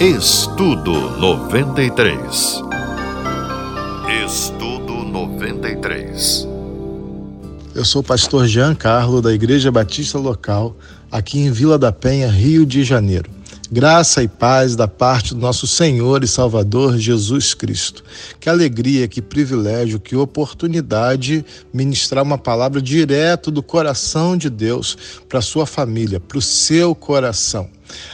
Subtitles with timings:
[0.00, 2.62] Estudo 93.
[4.26, 6.48] Estudo 93.
[7.76, 10.76] Eu sou o pastor Jean Carlo da Igreja Batista Local,
[11.12, 13.30] aqui em Vila da Penha, Rio de Janeiro.
[13.74, 18.04] Graça e paz da parte do nosso Senhor e Salvador Jesus Cristo.
[18.38, 24.96] Que alegria, que privilégio, que oportunidade ministrar uma palavra direto do coração de Deus
[25.28, 27.68] para sua família, para o seu coração.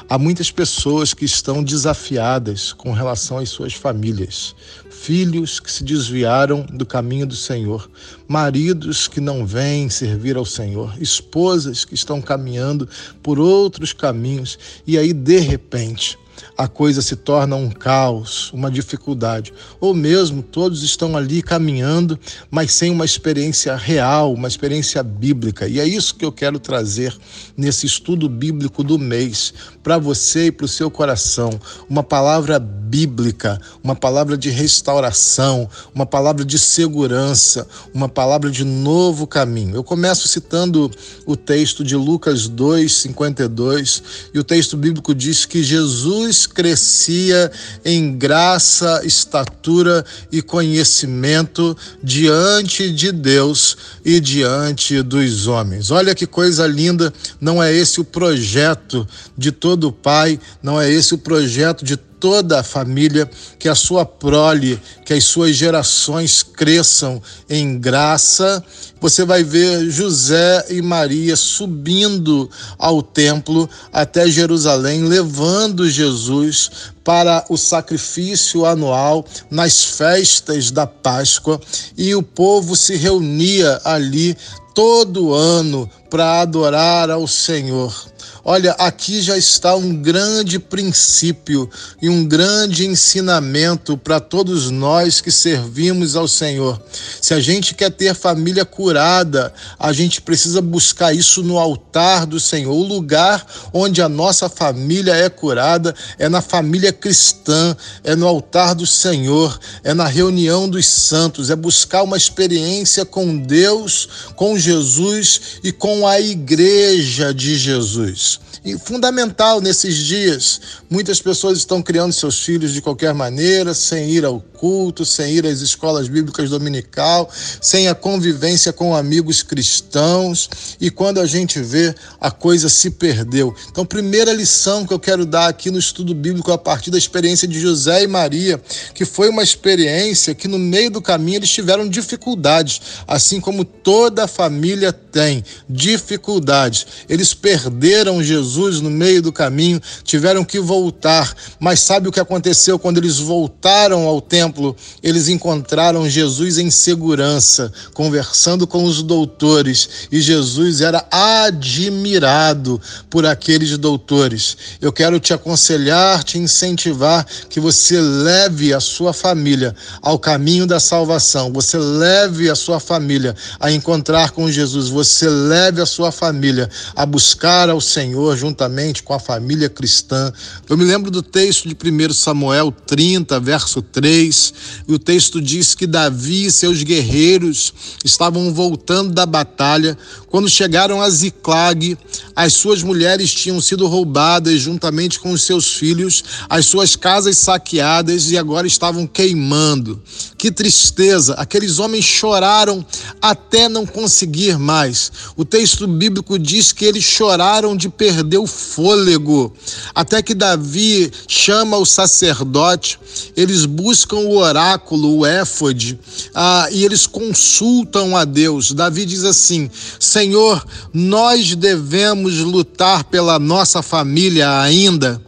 [0.08, 4.56] Há muitas pessoas que estão desafiadas com relação às suas famílias,
[5.00, 7.90] filhos que se desviaram do caminho do Senhor,
[8.28, 12.86] maridos que não vêm servir ao Senhor, esposas que estão caminhando
[13.22, 16.18] por outros caminhos e aí de repente
[16.60, 19.50] a coisa se torna um caos, uma dificuldade,
[19.80, 25.66] ou mesmo todos estão ali caminhando, mas sem uma experiência real, uma experiência bíblica.
[25.66, 27.16] E é isso que eu quero trazer
[27.56, 31.58] nesse estudo bíblico do mês, para você e para o seu coração.
[31.88, 39.26] Uma palavra bíblica, uma palavra de restauração, uma palavra de segurança, uma palavra de novo
[39.26, 39.76] caminho.
[39.76, 40.90] Eu começo citando
[41.24, 44.02] o texto de Lucas 2, 52,
[44.34, 47.50] e o texto bíblico diz que Jesus crescia
[47.84, 55.90] em graça, estatura e conhecimento diante de Deus e diante dos homens.
[55.90, 59.06] Olha que coisa linda, não é esse o projeto
[59.36, 64.04] de todo pai, não é esse o projeto de toda a família, que a sua
[64.04, 68.62] prole, que as suas gerações cresçam em graça.
[69.00, 76.70] Você vai ver José e Maria subindo ao templo até Jerusalém, levando Jesus
[77.02, 81.58] para o sacrifício anual nas festas da Páscoa,
[81.96, 84.36] e o povo se reunia ali
[84.74, 88.09] todo ano para adorar ao Senhor.
[88.42, 91.68] Olha, aqui já está um grande princípio
[92.00, 96.80] e um grande ensinamento para todos nós que servimos ao Senhor.
[97.20, 102.40] Se a gente quer ter família curada, a gente precisa buscar isso no altar do
[102.40, 102.72] Senhor.
[102.72, 108.74] O lugar onde a nossa família é curada é na família cristã, é no altar
[108.74, 115.58] do Senhor, é na reunião dos santos, é buscar uma experiência com Deus, com Jesus
[115.62, 118.30] e com a igreja de Jesus
[118.78, 120.60] fundamental nesses dias.
[120.90, 125.46] Muitas pessoas estão criando seus filhos de qualquer maneira, sem ir ao culto, sem ir
[125.46, 130.50] às escolas bíblicas dominical, sem a convivência com amigos cristãos.
[130.78, 133.54] E quando a gente vê, a coisa se perdeu.
[133.70, 137.48] Então, primeira lição que eu quero dar aqui no estudo bíblico a partir da experiência
[137.48, 138.60] de José e Maria,
[138.94, 144.24] que foi uma experiência que no meio do caminho eles tiveram dificuldades, assim como toda
[144.24, 146.86] a família tem dificuldades.
[147.08, 151.34] Eles perderam Jesus no meio do caminho, tiveram que voltar.
[151.58, 154.76] Mas sabe o que aconteceu quando eles voltaram ao templo?
[155.02, 163.76] Eles encontraram Jesus em segurança, conversando com os doutores, e Jesus era admirado por aqueles
[163.78, 164.56] doutores.
[164.80, 170.78] Eu quero te aconselhar, te incentivar que você leve a sua família ao caminho da
[170.78, 171.52] salvação.
[171.52, 177.06] Você leve a sua família a encontrar com Jesus você leve a sua família a
[177.06, 180.32] buscar ao Senhor juntamente com a família cristã.
[180.68, 184.54] Eu me lembro do texto de 1 Samuel 30, verso 3,
[184.88, 187.72] e o texto diz que Davi e seus guerreiros
[188.04, 189.96] estavam voltando da batalha
[190.28, 191.98] quando chegaram a Ziclag.
[192.34, 198.30] As suas mulheres tinham sido roubadas juntamente com os seus filhos, as suas casas saqueadas
[198.30, 200.00] e agora estavam queimando.
[200.40, 201.34] Que tristeza!
[201.34, 202.82] Aqueles homens choraram
[203.20, 205.12] até não conseguir mais.
[205.36, 209.52] O texto bíblico diz que eles choraram de perder o fôlego,
[209.94, 212.98] até que Davi chama o sacerdote,
[213.36, 216.00] eles buscam o oráculo, o éfode,
[216.34, 218.72] ah, e eles consultam a Deus.
[218.72, 225.20] Davi diz assim: Senhor, nós devemos lutar pela nossa família ainda.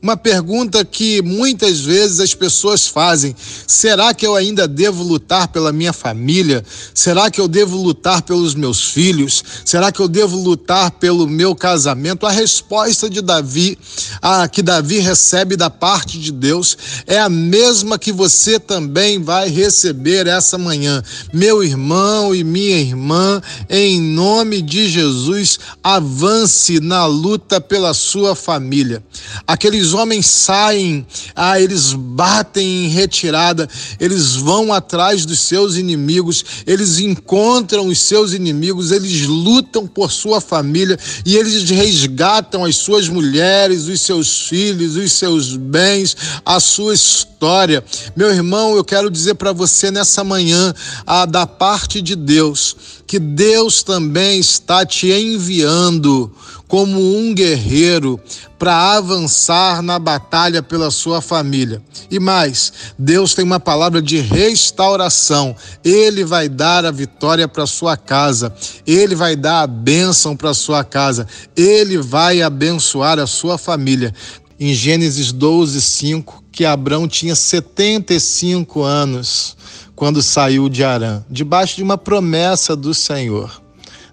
[0.00, 3.34] Uma pergunta que muitas vezes as pessoas fazem:
[3.66, 6.64] será que eu ainda devo lutar pela minha família?
[6.94, 9.42] Será que eu devo lutar pelos meus filhos?
[9.64, 12.26] Será que eu devo lutar pelo meu casamento?
[12.26, 13.76] A resposta de Davi,
[14.22, 19.48] a que Davi recebe da parte de Deus, é a mesma que você também vai
[19.48, 21.02] receber essa manhã.
[21.32, 29.02] Meu irmão e minha irmã, em nome de Jesus, avance na luta pela sua família.
[29.46, 33.66] Aqueles Os homens saem, ah, eles batem em retirada,
[33.98, 40.42] eles vão atrás dos seus inimigos, eles encontram os seus inimigos, eles lutam por sua
[40.42, 46.14] família e eles resgatam as suas mulheres, os seus filhos, os seus bens,
[46.44, 47.82] a sua história.
[48.14, 50.74] Meu irmão, eu quero dizer para você nessa manhã,
[51.06, 52.76] a da parte de Deus,
[53.06, 56.30] que Deus também está te enviando
[56.68, 58.20] como um guerreiro
[58.58, 61.82] para avançar na batalha pela sua família.
[62.10, 65.56] E mais, Deus tem uma palavra de restauração.
[65.82, 68.54] Ele vai dar a vitória para sua casa.
[68.86, 71.26] Ele vai dar a bênção para sua casa.
[71.56, 74.14] Ele vai abençoar a sua família.
[74.60, 79.56] Em Gênesis 12, 5, que Abraão tinha 75 anos
[79.94, 83.67] quando saiu de Arã, debaixo de uma promessa do Senhor.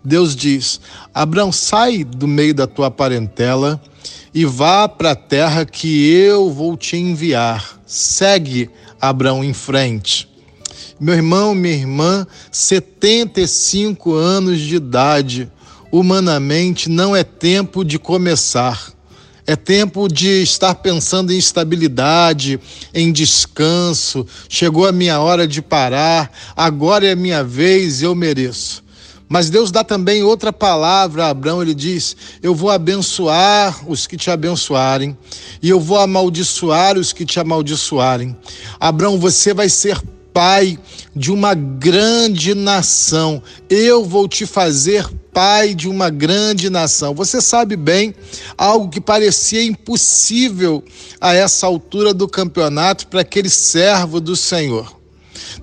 [0.06, 0.80] Deus diz:
[1.14, 3.82] Abraão, sai do meio da tua parentela
[4.34, 7.80] e vá para a terra que eu vou te enviar.
[7.88, 8.70] Segue
[9.02, 10.30] Abraão em frente.
[11.00, 15.52] Meu irmão, minha irmã, 75 anos de idade,
[15.92, 18.94] humanamente não é tempo de começar.
[19.48, 22.60] É tempo de estar pensando em estabilidade,
[22.94, 24.26] em descanso.
[24.50, 28.85] Chegou a minha hora de parar, agora é a minha vez, eu mereço.
[29.36, 34.16] Mas Deus dá também outra palavra a Abraão, ele diz: Eu vou abençoar os que
[34.16, 35.18] te abençoarem,
[35.62, 38.34] e eu vou amaldiçoar os que te amaldiçoarem.
[38.80, 40.02] Abraão, você vai ser
[40.34, 40.80] pai
[41.14, 43.44] de uma grande nação.
[43.70, 47.14] Eu vou te fazer pai de uma grande nação.
[47.14, 48.16] Você sabe bem,
[48.58, 50.82] algo que parecia impossível
[51.20, 54.95] a essa altura do campeonato para aquele servo do Senhor.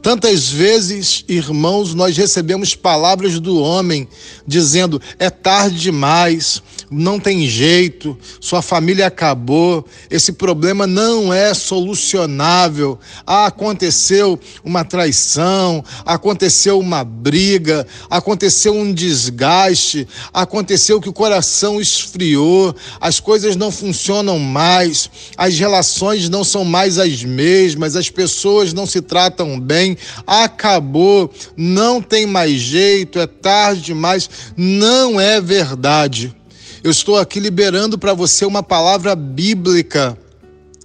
[0.00, 4.08] Tantas vezes, irmãos, nós recebemos palavras do homem
[4.46, 12.98] dizendo: é tarde demais, não tem jeito, sua família acabou, esse problema não é solucionável.
[13.26, 22.74] Ah, aconteceu uma traição, aconteceu uma briga, aconteceu um desgaste, aconteceu que o coração esfriou,
[23.00, 28.86] as coisas não funcionam mais, as relações não são mais as mesmas, as pessoas não
[28.86, 34.29] se tratam bem, acabou, não tem mais jeito, é tarde demais.
[34.56, 36.35] Não é verdade.
[36.85, 40.19] Eu estou aqui liberando para você uma palavra bíblica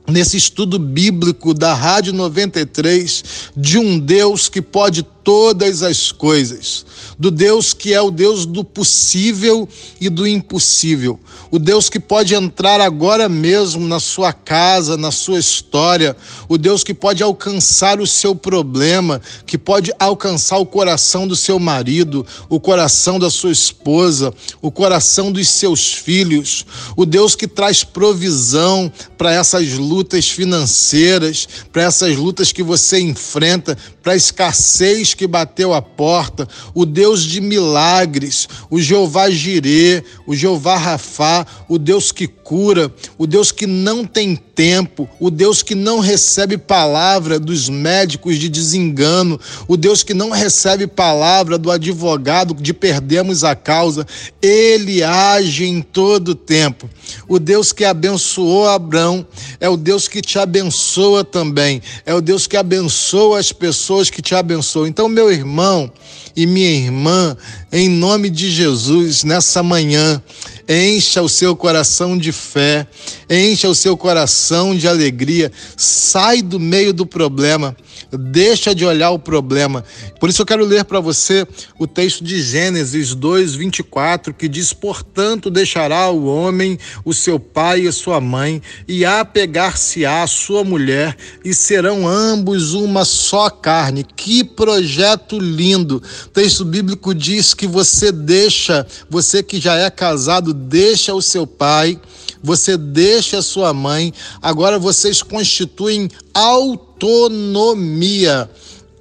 [0.08, 3.24] nesse estudo bíblico da Rádio 93
[3.56, 6.86] de um Deus que pode todas as coisas,
[7.20, 9.68] do Deus que é o Deus do possível
[10.00, 11.20] e do impossível,
[11.52, 16.16] o Deus que pode entrar agora mesmo na sua casa, na sua história,
[16.48, 21.60] o Deus que pode alcançar o seu problema, que pode alcançar o coração do seu
[21.60, 26.66] marido, o coração da sua esposa, o coração dos seus filhos,
[26.96, 33.78] o Deus que traz provisão para essas lutas financeiras, para essas lutas que você enfrenta,
[34.02, 40.36] para a escassez que bateu a porta, o Deus de milagres, o Jeová Jirê, o
[40.36, 45.76] Jeová Rafá, o Deus que cura, o Deus que não tem tempo, o Deus que
[45.76, 52.56] não recebe palavra dos médicos de desengano, o Deus que não recebe palavra do advogado
[52.56, 54.08] de perdemos a causa,
[54.42, 56.90] ele age em todo tempo.
[57.28, 59.28] O Deus que abençoou Abraão
[59.60, 64.24] é o Deus que te abençoa também, é o Deus que abençoa as pessoas que
[64.24, 64.88] te abençoam.
[64.88, 65.92] Então, meu irmão
[66.36, 67.38] e minha irmã,
[67.72, 70.22] em nome de Jesus, nessa manhã,
[70.68, 72.86] encha o seu coração de fé,
[73.30, 77.76] encha o seu coração de alegria, sai do meio do problema
[78.12, 79.84] deixa de olhar o problema.
[80.20, 81.46] Por isso eu quero ler para você
[81.80, 87.82] o texto de Gênesis 2, 24, que diz: Portanto, deixará o homem o seu pai
[87.82, 94.04] e a sua mãe, e apegar-se-á a sua mulher, e serão ambos uma só carne.
[94.04, 96.02] Que projeto lindo!
[96.26, 101.48] O texto bíblico diz que você deixa, você que já é casado, deixa o seu
[101.48, 102.00] pai
[102.48, 107.70] você deixa sua mãe, agora vocês constituem autonomia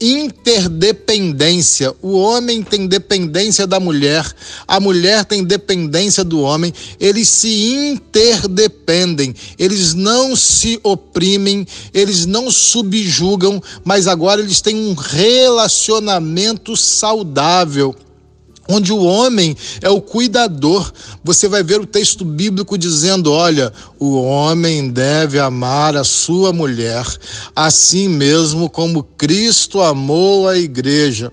[0.01, 1.95] interdependência.
[2.03, 4.31] O homem tem dependência da mulher,
[4.67, 6.75] a mulher tem dependência do homem.
[6.99, 14.95] Eles se interdependem, eles não se oprimem, eles não subjugam, mas agora eles têm um
[14.95, 17.95] relacionamento saudável
[18.69, 20.93] onde o homem é o cuidador.
[21.25, 27.07] Você vai ver o texto bíblico dizendo: olha, o homem deve amar a sua mulher,
[27.55, 31.33] assim mesmo como Cristo amou a igreja.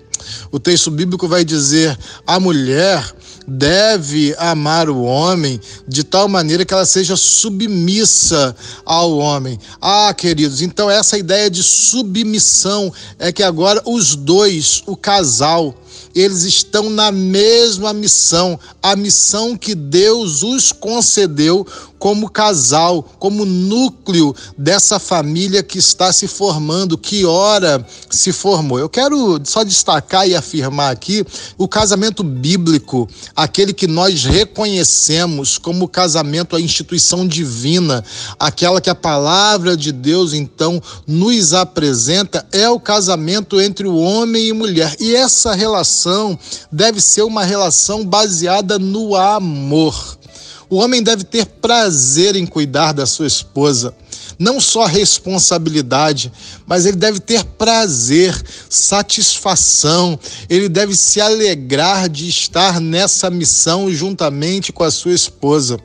[0.50, 3.04] O texto bíblico vai dizer: a mulher
[3.46, 9.58] deve amar o homem de tal maneira que ela seja submissa ao homem.
[9.80, 15.74] Ah, queridos, então essa ideia de submissão é que agora os dois, o casal,
[16.14, 21.66] eles estão na mesma missão, a missão que Deus os concedeu
[22.04, 28.78] como casal, como núcleo dessa família que está se formando, que ora se formou.
[28.78, 31.24] Eu quero só destacar e afirmar aqui
[31.56, 38.04] o casamento bíblico, aquele que nós reconhecemos como casamento, a instituição divina,
[38.38, 44.48] aquela que a palavra de Deus então nos apresenta, é o casamento entre o homem
[44.48, 44.94] e mulher.
[45.00, 46.38] E essa relação
[46.70, 50.18] deve ser uma relação baseada no amor.
[50.74, 53.94] O homem deve ter prazer em cuidar da sua esposa,
[54.36, 56.32] não só responsabilidade,
[56.66, 58.34] mas ele deve ter prazer,
[58.68, 60.18] satisfação,
[60.50, 65.78] ele deve se alegrar de estar nessa missão juntamente com a sua esposa.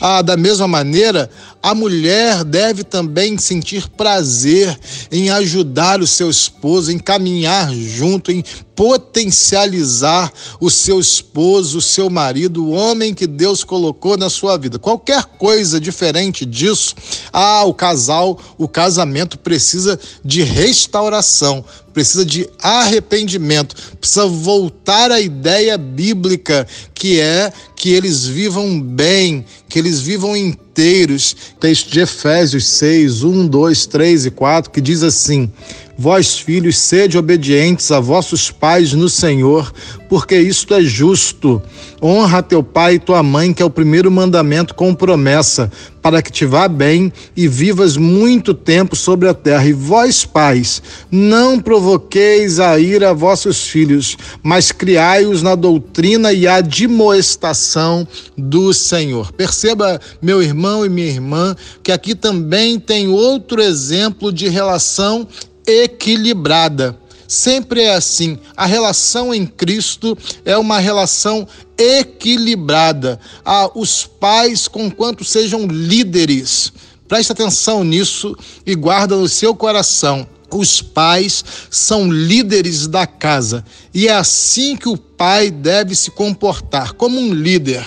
[0.00, 1.28] Ah, da mesma maneira,
[1.62, 4.76] a mulher deve também sentir prazer
[5.12, 8.42] em ajudar o seu esposo, em caminhar junto, em
[8.74, 14.78] potencializar o seu esposo, o seu marido, o homem que Deus colocou na sua vida.
[14.78, 16.94] Qualquer coisa diferente disso,
[17.32, 25.76] ah, o casal, o casamento precisa de restauração, precisa de arrependimento, precisa voltar à ideia
[25.76, 30.36] bíblica que é que eles vivam bem, que eles vivam
[30.72, 31.36] inteiros.
[31.60, 35.50] Texto de Efésios 6, 1, 2, 3 e 4, que diz assim:
[35.96, 39.72] Vós, filhos, sede obedientes a vossos pais no Senhor,
[40.08, 41.62] porque isto é justo.
[42.02, 45.70] Honra teu pai e tua mãe, que é o primeiro mandamento com promessa,
[46.00, 49.64] para que te vá bem e vivas muito tempo sobre a terra.
[49.66, 56.48] E vós, pais, não provoqueis a ira a vossos filhos, mas criai-os na doutrina e
[56.48, 59.30] admoestação do Senhor.
[59.32, 65.28] Perceba, meu irmão e minha irmã, que aqui também tem outro exemplo de relação
[65.66, 66.98] equilibrada.
[67.26, 68.38] Sempre é assim.
[68.56, 73.18] A relação em Cristo é uma relação equilibrada.
[73.44, 76.72] Ah, os pais, conquanto sejam líderes,
[77.08, 80.26] preste atenção nisso e guarda no seu coração.
[80.50, 83.64] Os pais são líderes da casa
[83.94, 87.82] e é assim que o pai deve se comportar, como um líder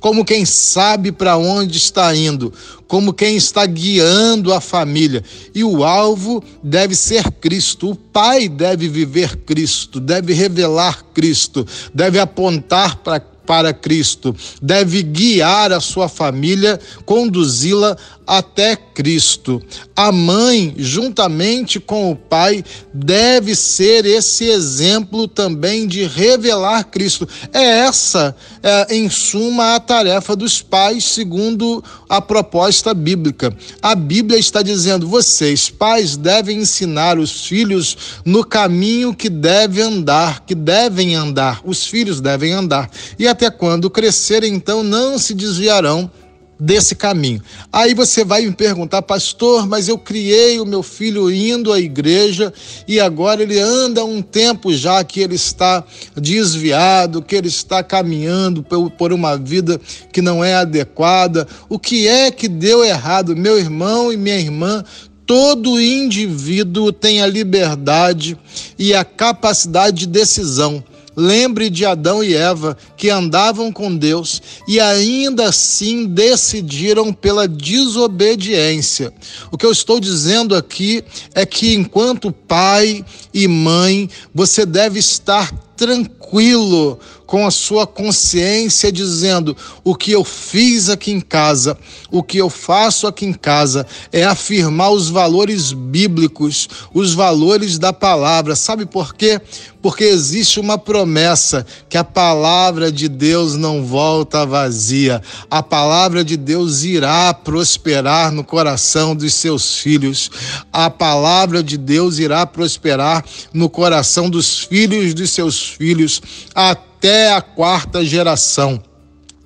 [0.00, 2.52] como quem sabe para onde está indo,
[2.88, 5.22] como quem está guiando a família.
[5.54, 7.90] E o alvo deve ser Cristo.
[7.90, 15.72] O pai deve viver Cristo, deve revelar Cristo, deve apontar para para Cristo, deve guiar
[15.72, 17.96] a sua família, conduzi-la
[18.28, 19.62] até Cristo.
[19.96, 22.62] A mãe, juntamente com o pai,
[22.92, 27.26] deve ser esse exemplo também de revelar Cristo.
[27.54, 33.56] É essa, é, em suma, a tarefa dos pais, segundo a proposta bíblica.
[33.80, 40.44] A Bíblia está dizendo: vocês, pais, devem ensinar os filhos no caminho que deve andar,
[40.44, 41.62] que devem andar.
[41.64, 42.90] Os filhos devem andar.
[43.18, 46.10] E até quando crescerem, então, não se desviarão
[46.58, 47.40] desse caminho.
[47.72, 52.52] Aí você vai me perguntar, pastor, mas eu criei o meu filho indo à igreja
[52.88, 55.84] e agora ele anda um tempo já que ele está
[56.16, 58.66] desviado, que ele está caminhando
[58.98, 59.80] por uma vida
[60.12, 61.46] que não é adequada.
[61.68, 63.36] O que é que deu errado?
[63.36, 64.84] Meu irmão e minha irmã,
[65.24, 68.36] todo indivíduo tem a liberdade
[68.76, 70.82] e a capacidade de decisão
[71.20, 79.12] Lembre de Adão e Eva que andavam com Deus e ainda assim decidiram pela desobediência.
[79.50, 81.02] O que eu estou dizendo aqui
[81.34, 89.54] é que enquanto pai e mãe, você deve estar tranquilo com a sua consciência, dizendo:
[89.84, 91.78] o que eu fiz aqui em casa,
[92.10, 97.92] o que eu faço aqui em casa é afirmar os valores bíblicos, os valores da
[97.92, 98.56] palavra.
[98.56, 99.38] Sabe por quê?
[99.82, 105.22] Porque existe uma promessa que a palavra de Deus não volta vazia.
[105.50, 110.30] A palavra de Deus irá prosperar no coração dos seus filhos.
[110.72, 116.20] A palavra de Deus irá prosperar no coração dos filhos dos seus filhos
[116.54, 118.82] até a quarta geração.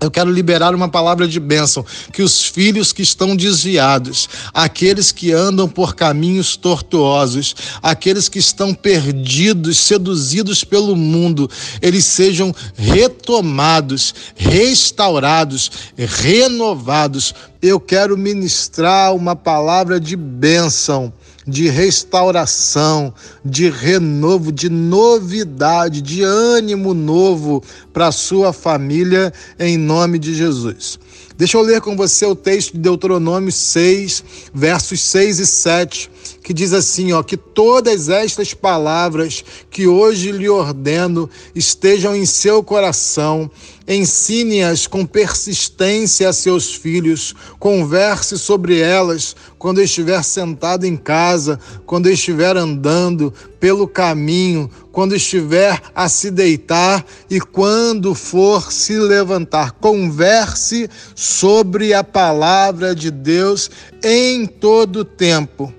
[0.02, 5.30] Eu quero liberar uma palavra de bênção, que os filhos que estão desviados, aqueles que
[5.30, 11.48] andam por caminhos tortuosos, aqueles que estão perdidos, seduzidos pelo mundo,
[11.80, 17.32] eles sejam retomados, restaurados, renovados.
[17.62, 21.12] Eu quero ministrar uma palavra de bênção
[21.46, 23.12] de restauração,
[23.44, 30.98] de renovo, de novidade, de ânimo novo para a sua família, em nome de Jesus.
[31.36, 34.22] Deixa eu ler com você o texto de Deuteronômio 6,
[34.54, 36.10] versos 6 e 7,
[36.42, 42.64] que diz assim, ó, que todas estas palavras que hoje lhe ordeno estejam em seu
[42.64, 43.48] coração,
[43.86, 52.10] ensine-as com persistência a seus filhos, converse sobre elas quando estiver sentado em casa, quando
[52.10, 59.72] estiver andando pelo caminho, quando estiver a se deitar e quando for se levantar.
[59.72, 63.70] Converse sobre a palavra de Deus
[64.02, 65.72] em todo tempo.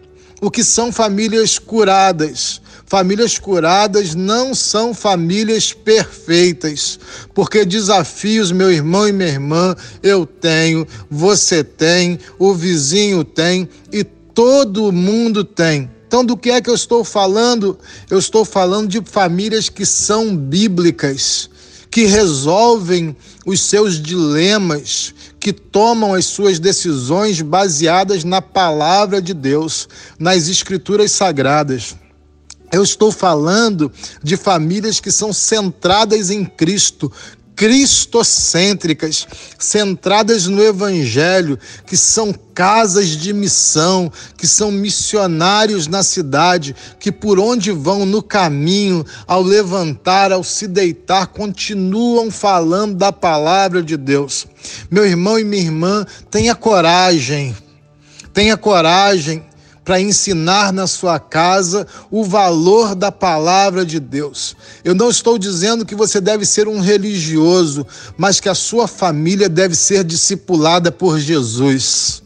[0.44, 2.60] O que são famílias curadas?
[2.86, 7.00] Famílias curadas não são famílias perfeitas,
[7.34, 9.74] porque desafios, meu irmão e minha irmã,
[10.04, 15.90] eu tenho, você tem, o vizinho tem e todo mundo tem.
[16.06, 17.80] Então, do que é que eu estou falando?
[18.10, 21.50] Eu estou falando de famílias que são bíblicas,
[21.90, 29.90] que resolvem os seus dilemas, que tomam as suas decisões baseadas na palavra de Deus,
[30.18, 31.98] nas escrituras sagradas.
[32.72, 33.92] Eu estou falando
[34.24, 37.12] de famílias que são centradas em Cristo,
[37.56, 39.28] cristocêntricas,
[39.60, 47.40] centradas no Evangelho, que são casas de missão, que são missionários na cidade, que por
[47.40, 54.48] onde vão no caminho, ao levantar, ao se deitar, continuam falando da palavra de Deus.
[54.90, 57.56] Meu irmão e minha irmã, tenha coragem,
[58.34, 59.44] tenha coragem
[59.84, 64.56] para ensinar na sua casa o valor da palavra de Deus.
[64.84, 67.86] Eu não estou dizendo que você deve ser um religioso,
[68.18, 72.24] mas que a sua família deve ser discipulada por Jesus.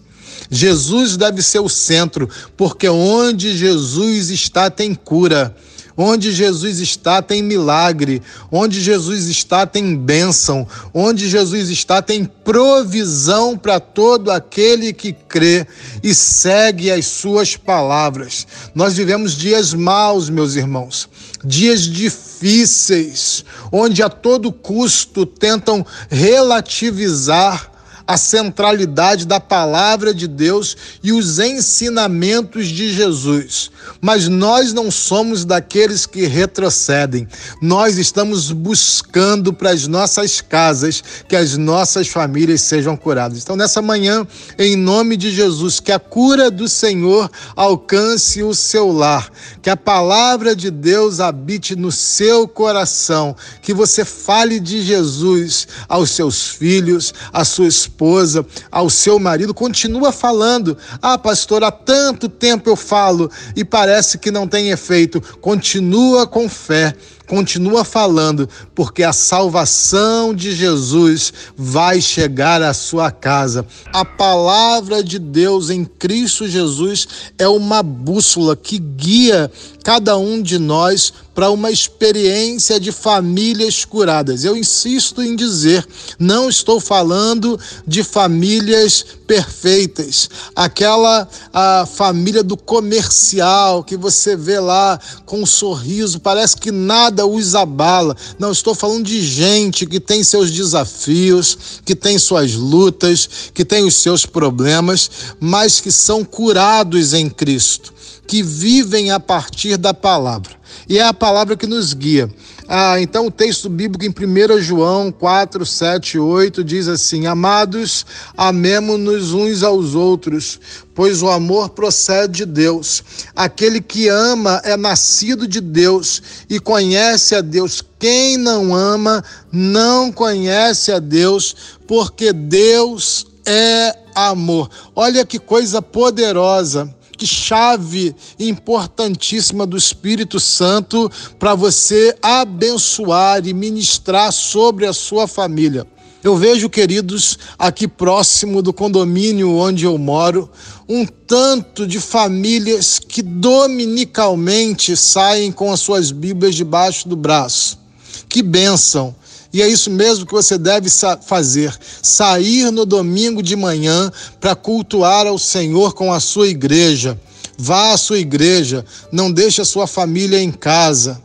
[0.49, 5.55] Jesus deve ser o centro, porque onde Jesus está tem cura.
[5.97, 8.21] Onde Jesus está, tem milagre.
[8.51, 10.67] Onde Jesus está, tem bênção.
[10.93, 15.65] Onde Jesus está, tem provisão para todo aquele que crê
[16.03, 18.45] e segue as suas palavras.
[18.75, 21.09] Nós vivemos dias maus, meus irmãos,
[21.43, 27.71] dias difíceis, onde a todo custo tentam relativizar
[28.07, 33.69] a centralidade da palavra de Deus e os ensinamentos de Jesus.
[33.99, 37.27] Mas nós não somos daqueles que retrocedem.
[37.61, 43.43] Nós estamos buscando para as nossas casas que as nossas famílias sejam curadas.
[43.43, 44.25] Então, nessa manhã,
[44.57, 49.29] em nome de Jesus, que a cura do Senhor alcance o seu lar,
[49.61, 56.11] que a palavra de Deus habite no seu coração, que você fale de Jesus aos
[56.11, 60.77] seus filhos, à sua esposa esposa, ao seu marido, continua falando.
[61.01, 65.19] Ah, pastor, há tanto tempo eu falo e parece que não tem efeito.
[65.41, 66.95] Continua com fé
[67.27, 73.65] continua falando, porque a salvação de Jesus vai chegar à sua casa.
[73.93, 79.51] A palavra de Deus em Cristo Jesus é uma bússola que guia
[79.83, 84.43] cada um de nós para uma experiência de famílias curadas.
[84.43, 85.87] Eu insisto em dizer,
[86.17, 94.97] não estou falando de famílias perfeitas, aquela a família do comercial que você vê lá
[95.25, 98.15] com um sorriso, parece que nada os abala.
[98.39, 103.85] Não estou falando de gente que tem seus desafios, que tem suas lutas, que tem
[103.85, 110.51] os seus problemas, mas que são curados em Cristo que vivem a partir da palavra.
[110.89, 112.29] E é a palavra que nos guia.
[112.69, 119.31] Ah, então o texto bíblico em 1 João 4, 7 8 diz assim: Amados, amemo-nos
[119.31, 120.59] uns aos outros,
[120.93, 123.01] pois o amor procede de Deus.
[123.33, 127.81] Aquele que ama é nascido de Deus e conhece a Deus.
[127.97, 131.55] Quem não ama não conhece a Deus,
[131.87, 134.69] porque Deus é amor.
[134.93, 136.93] Olha que coisa poderosa
[137.25, 145.87] chave importantíssima do Espírito Santo para você abençoar e ministrar sobre a sua família.
[146.23, 150.49] Eu vejo, queridos, aqui próximo do condomínio onde eu moro,
[150.89, 157.79] um tanto de famílias que dominicalmente saem com as suas Bíblias debaixo do braço.
[158.27, 159.15] Que bênção!
[159.57, 160.87] E é isso mesmo que você deve
[161.25, 167.19] fazer: sair no domingo de manhã para cultuar ao Senhor com a sua igreja.
[167.57, 171.19] Vá à sua igreja, não deixe a sua família em casa.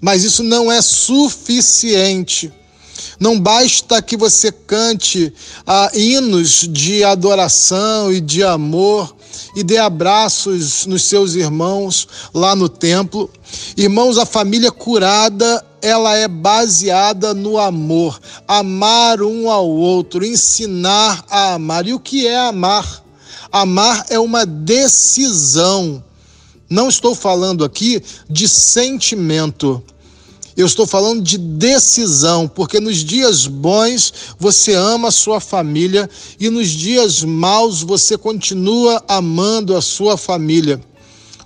[0.00, 2.52] Mas isso não é suficiente.
[3.18, 5.34] Não basta que você cante
[5.66, 9.12] ah, hinos de adoração e de amor
[9.54, 13.30] e dê abraços nos seus irmãos lá no templo.
[13.76, 21.54] Irmãos, a família curada ela é baseada no amor, amar um ao outro, ensinar a
[21.54, 21.86] amar.
[21.86, 23.02] E o que é amar?
[23.50, 26.02] Amar é uma decisão.
[26.70, 29.82] Não estou falando aqui de sentimento.
[30.56, 36.50] Eu estou falando de decisão, porque nos dias bons você ama a sua família e
[36.50, 40.80] nos dias maus você continua amando a sua família.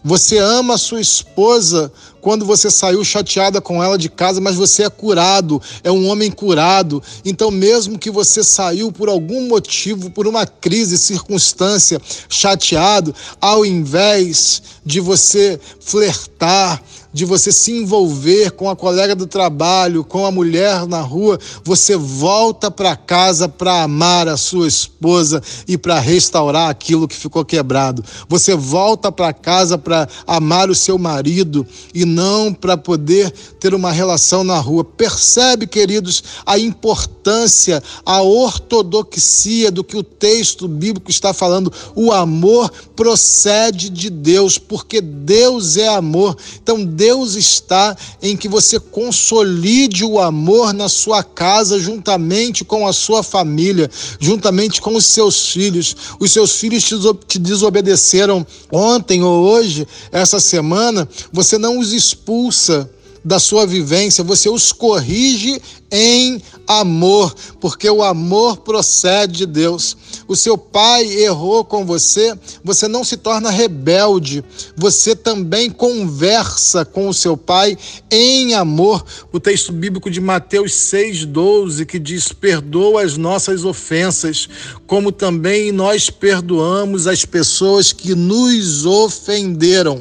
[0.03, 1.93] Você ama a sua esposa
[2.27, 6.29] quando você saiu chateada com ela de casa, mas você é curado, é um homem
[6.29, 7.01] curado.
[7.25, 14.61] Então, mesmo que você saiu por algum motivo, por uma crise, circunstância, chateado, ao invés
[14.85, 16.83] de você flertar,
[17.17, 21.97] de você se envolver com a colega do trabalho, com a mulher na rua, você
[21.97, 28.05] volta para casa para amar a sua esposa e para restaurar aquilo que ficou quebrado.
[28.29, 33.93] Você volta para casa para amar o seu marido e não para poder ter uma
[33.93, 34.83] relação na rua.
[34.83, 41.71] Percebe, queridos, a importância, a ortodoxia do que o texto bíblico está falando.
[41.95, 46.37] O amor procede de Deus, porque Deus é amor.
[46.63, 52.93] Então, Deus está em que você consolide o amor na sua casa, juntamente com a
[52.95, 55.95] sua família, juntamente com os seus filhos.
[56.19, 56.85] Os seus filhos
[57.29, 62.91] te desobedeceram ontem ou hoje, essa semana, você não os expulsa
[63.27, 69.97] da sua vivência, você os corrige em amor, porque o amor procede de Deus.
[70.29, 74.45] O seu pai errou com você, você não se torna rebelde,
[74.77, 77.77] você também conversa com o seu pai
[78.13, 79.05] em amor.
[79.33, 84.49] O texto bíblico de Mateus 6,12 que diz: perdoa as nossas ofensas,
[84.87, 90.01] como também nós perdoamos as pessoas que nos ofenderam.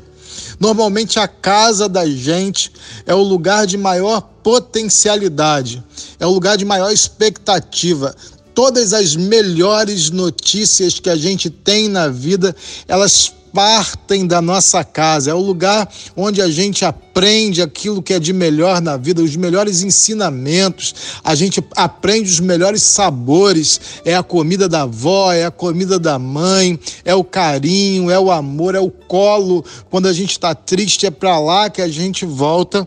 [0.60, 2.72] Normalmente a casa da gente
[3.06, 5.84] é o lugar de maior potencialidade,
[6.20, 8.15] é o lugar de maior expectativa.
[8.54, 12.56] Todas as melhores notícias que a gente tem na vida,
[12.88, 18.20] elas partem da nossa casa, é o lugar onde a gente aprende aquilo que é
[18.20, 24.22] de melhor na vida, os melhores ensinamentos, a gente aprende os melhores sabores, é a
[24.22, 28.80] comida da avó, é a comida da mãe, é o carinho, é o amor, é
[28.82, 29.63] o colo.
[29.89, 32.86] Quando a gente está triste, é para lá que a gente volta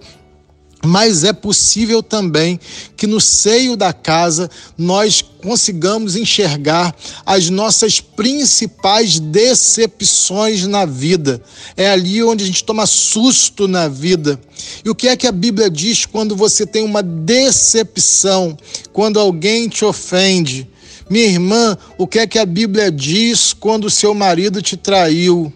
[0.85, 2.59] mas é possível também
[2.97, 6.95] que no seio da casa nós consigamos enxergar
[7.27, 11.43] as nossas principais decepções na vida.
[11.77, 14.41] É ali onde a gente toma susto na vida.
[14.85, 18.57] E o que é que a Bíblia diz quando você tem uma decepção,
[18.93, 20.69] quando alguém te ofende?
[21.11, 25.53] Minha irmã, o que é que a Bíblia diz quando o seu marido te traiu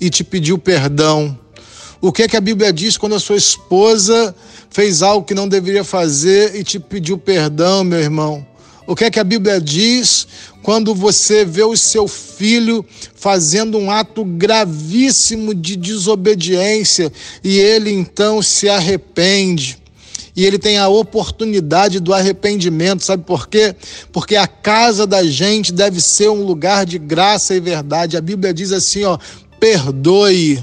[0.00, 1.36] e te pediu perdão?
[2.06, 4.32] O que é que a Bíblia diz quando a sua esposa
[4.70, 8.46] fez algo que não deveria fazer e te pediu perdão, meu irmão?
[8.86, 10.24] O que é que a Bíblia diz
[10.62, 18.40] quando você vê o seu filho fazendo um ato gravíssimo de desobediência e ele então
[18.40, 19.76] se arrepende?
[20.36, 23.02] e ele tem a oportunidade do arrependimento.
[23.02, 23.74] Sabe por quê?
[24.12, 28.18] Porque a casa da gente deve ser um lugar de graça e verdade.
[28.18, 29.18] A Bíblia diz assim, ó,
[29.58, 30.62] perdoe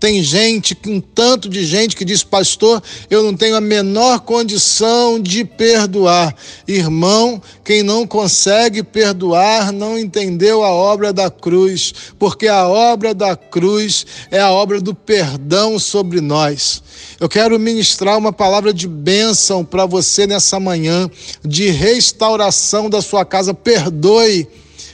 [0.00, 5.20] tem gente, um tanto de gente que diz, pastor, eu não tenho a menor condição
[5.20, 6.34] de perdoar.
[6.66, 13.36] Irmão, quem não consegue perdoar não entendeu a obra da cruz, porque a obra da
[13.36, 16.82] cruz é a obra do perdão sobre nós.
[17.20, 21.10] Eu quero ministrar uma palavra de bênção para você nessa manhã,
[21.44, 23.52] de restauração da sua casa.
[23.52, 24.48] Perdoe,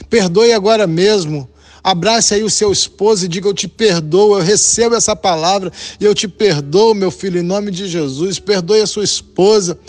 [0.09, 1.49] perdoe agora mesmo.
[1.89, 5.71] Abrace aí o seu esposo e diga: Eu te perdoo, eu recebo essa palavra
[6.01, 8.39] e eu te perdoo, meu filho, em nome de Jesus.
[8.39, 9.79] Perdoe a sua esposa,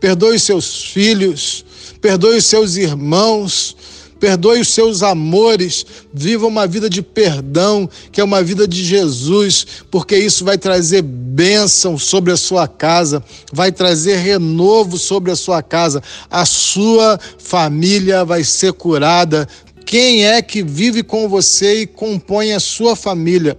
[0.00, 1.64] perdoe os seus filhos,
[2.00, 3.76] perdoe os seus irmãos
[4.24, 9.66] perdoe os seus amores, viva uma vida de perdão, que é uma vida de Jesus,
[9.90, 15.62] porque isso vai trazer bênção sobre a sua casa, vai trazer renovo sobre a sua
[15.62, 19.46] casa, a sua família vai ser curada,
[19.94, 23.56] quem é que vive com você e compõe a sua família?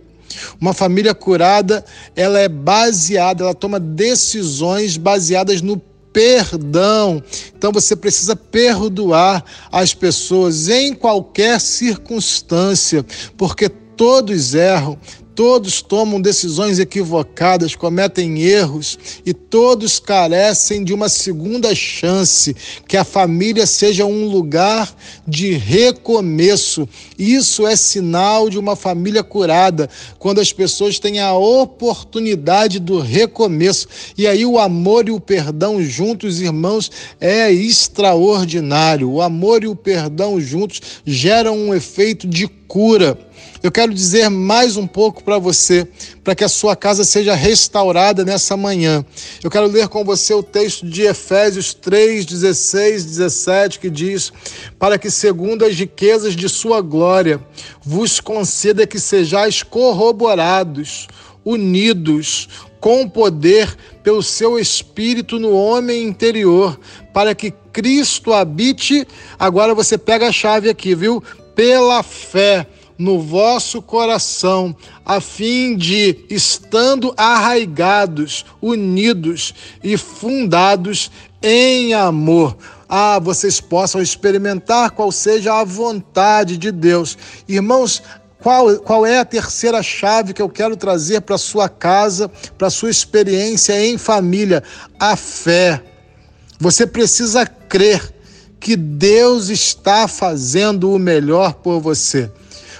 [0.60, 5.78] Uma família curada, ela é baseada, ela toma decisões baseadas no
[6.12, 7.24] perdão.
[7.58, 13.06] Então você precisa perdoar as pessoas em qualquer circunstância,
[13.38, 15.00] porque todos erram,
[15.36, 22.56] todos tomam decisões equivocadas, cometem erros e todos carecem de uma segunda chance,
[22.88, 24.96] que a família seja um lugar
[25.28, 26.88] de recomeço.
[27.20, 33.88] Isso é sinal de uma família curada, quando as pessoas têm a oportunidade do recomeço.
[34.18, 39.12] E aí o amor e o perdão juntos, irmãos, é extraordinário.
[39.12, 43.18] O amor e o perdão juntos geram um efeito de cura.
[43.64, 45.88] Eu quero dizer mais um pouco para você,
[46.24, 49.04] para que a sua casa seja restaurada nessa manhã.
[49.44, 54.32] Eu quero ler com você o texto de Efésios 3, 16, 17, que diz:
[54.78, 57.42] Para que, segundo as riquezas de sua glória,
[57.84, 61.08] vos conceda que sejais corroborados,
[61.44, 62.48] unidos,
[62.80, 66.80] com poder pelo seu espírito no homem interior,
[67.12, 69.08] para que Cristo habite.
[69.40, 71.24] Agora você pega a chave aqui, viu?
[71.56, 82.58] Pela fé no vosso coração, a fim de, estando arraigados, unidos e fundados em amor,
[82.88, 87.18] ah, vocês possam experimentar qual seja a vontade de Deus.
[87.48, 88.02] Irmãos,
[88.40, 92.92] qual, qual é a terceira chave que eu quero trazer para sua casa, para sua
[92.92, 94.62] experiência em família?
[95.00, 95.82] A fé.
[96.60, 98.15] Você precisa crer
[98.66, 102.32] que Deus está fazendo o melhor por você.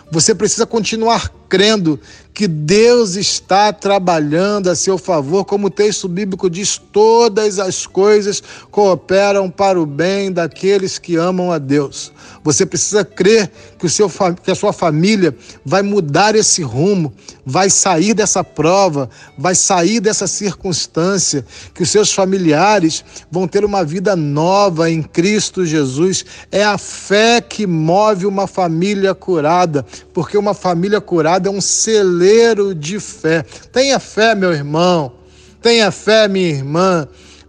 [0.10, 2.00] Você precisa continuar crendo
[2.34, 8.42] que Deus está trabalhando a seu favor, como o texto bíblico diz: todas as coisas
[8.72, 12.12] cooperam para o bem daqueles que amam a Deus.
[12.44, 13.52] Você precisa crer
[13.86, 14.12] que, o seu,
[14.44, 17.14] que a sua família vai mudar esse rumo,
[17.46, 23.84] vai sair dessa prova, vai sair dessa circunstância, que os seus familiares vão ter uma
[23.84, 26.26] vida nova em Cristo Jesus.
[26.52, 32.74] É a fé que move uma família curada, porque uma família curada é um celeiro
[32.74, 33.46] de fé.
[33.72, 35.14] Tenha fé, meu irmão.
[35.62, 37.08] Tenha fé, minha irmã.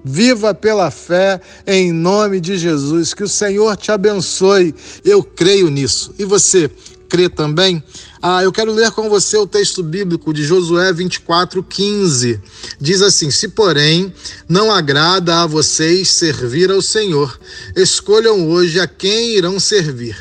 [0.08, 3.12] Viva pela fé em nome de Jesus.
[3.12, 4.72] Que o Senhor te abençoe.
[5.04, 6.14] Eu creio nisso.
[6.16, 6.70] E você
[7.08, 7.82] crê também?
[8.22, 12.40] Ah, eu quero ler com você o texto bíblico de Josué 24, 15.
[12.80, 14.14] Diz assim: Se, porém,
[14.48, 17.36] não agrada a vocês servir ao Senhor,
[17.74, 20.16] escolham hoje a quem irão servir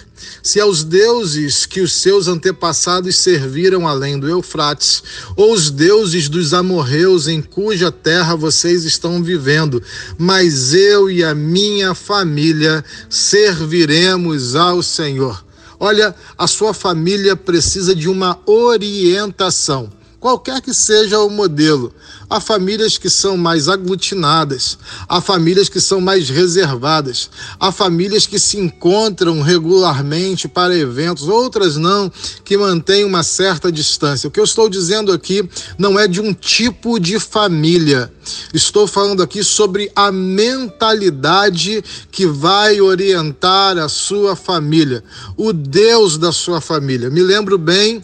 [0.46, 5.02] se aos deuses que os seus antepassados serviram além do Eufrates,
[5.36, 9.82] ou os deuses dos amorreus em cuja terra vocês estão vivendo,
[10.20, 15.44] mas eu e a minha família serviremos ao Senhor.
[15.80, 21.94] Olha, a sua família precisa de uma orientação qualquer que seja o modelo.
[22.30, 28.40] Há famílias que são mais aglutinadas, há famílias que são mais reservadas, há famílias que
[28.40, 32.12] se encontram regularmente para eventos, outras não,
[32.44, 34.28] que mantêm uma certa distância.
[34.28, 35.48] O que eu estou dizendo aqui
[35.78, 38.12] não é de um tipo de família.
[38.54, 45.04] Estou falando aqui sobre a mentalidade que vai orientar a sua família,
[45.38, 47.10] o Deus da sua família.
[47.10, 48.04] Me lembro bem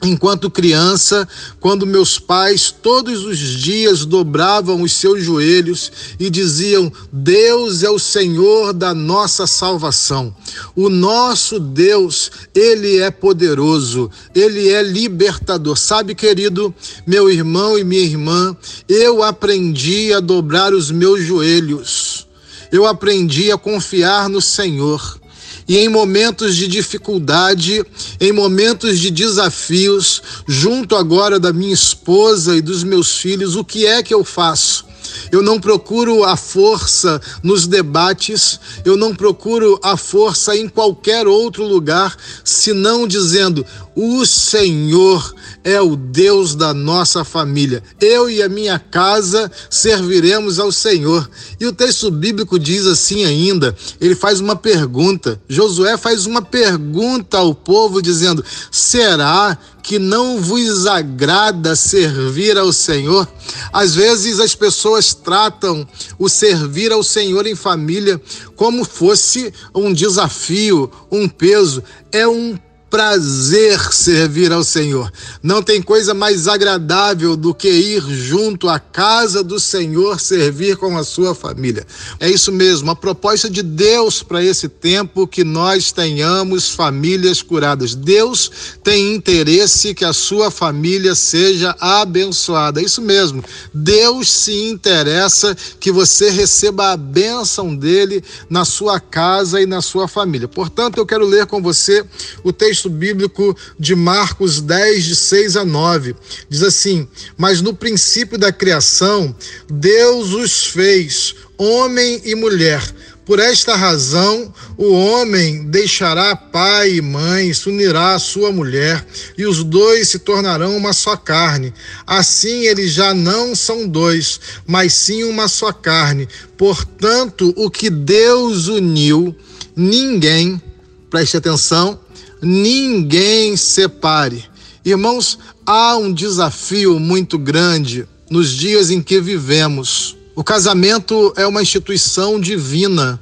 [0.00, 1.26] Enquanto criança,
[1.58, 7.98] quando meus pais todos os dias dobravam os seus joelhos e diziam: Deus é o
[7.98, 10.32] Senhor da nossa salvação.
[10.76, 15.76] O nosso Deus, ele é poderoso, ele é libertador.
[15.76, 16.72] Sabe, querido,
[17.04, 18.56] meu irmão e minha irmã,
[18.88, 22.28] eu aprendi a dobrar os meus joelhos.
[22.70, 25.18] Eu aprendi a confiar no Senhor.
[25.68, 27.84] E em momentos de dificuldade,
[28.18, 33.86] em momentos de desafios, junto agora da minha esposa e dos meus filhos, o que
[33.86, 34.88] é que eu faço?
[35.30, 41.64] Eu não procuro a força nos debates, eu não procuro a força em qualquer outro
[41.66, 45.34] lugar, senão dizendo: o Senhor
[45.68, 47.82] é o Deus da nossa família.
[48.00, 51.28] Eu e a minha casa serviremos ao Senhor.
[51.60, 55.38] E o texto bíblico diz assim ainda: ele faz uma pergunta.
[55.46, 63.28] Josué faz uma pergunta ao povo, dizendo: será que não vos agrada servir ao Senhor?
[63.70, 65.86] Às vezes as pessoas tratam
[66.18, 68.18] o servir ao Senhor em família
[68.56, 71.82] como fosse um desafio, um peso.
[72.10, 72.56] É um
[72.90, 75.12] prazer servir ao Senhor.
[75.42, 80.96] Não tem coisa mais agradável do que ir junto à casa do Senhor servir com
[80.96, 81.86] a sua família.
[82.18, 87.94] É isso mesmo, a proposta de Deus para esse tempo que nós tenhamos famílias curadas.
[87.94, 88.50] Deus
[88.82, 92.80] tem interesse que a sua família seja abençoada.
[92.80, 93.44] É isso mesmo.
[93.72, 100.08] Deus se interessa que você receba a bênção dele na sua casa e na sua
[100.08, 100.48] família.
[100.48, 102.04] Portanto, eu quero ler com você
[102.42, 106.14] o texto texto bíblico de Marcos 10, de 6 a 9.
[106.48, 109.34] Diz assim: Mas no princípio da criação,
[109.68, 112.80] Deus os fez, homem e mulher.
[113.26, 119.04] Por esta razão, o homem deixará pai e mãe, se unirá à sua mulher,
[119.36, 121.74] e os dois se tornarão uma só carne.
[122.06, 126.26] Assim, eles já não são dois, mas sim uma só carne.
[126.56, 129.36] Portanto, o que Deus uniu,
[129.76, 130.62] ninguém,
[131.10, 132.00] preste atenção,
[132.40, 134.44] ninguém separe.
[134.84, 141.62] Irmãos, há um desafio muito grande nos dias em que vivemos o casamento é uma
[141.62, 143.18] instituição divina.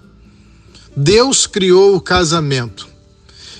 [0.94, 2.86] Deus criou o casamento.